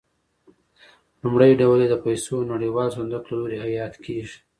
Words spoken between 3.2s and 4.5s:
له لوري حیات کېږي.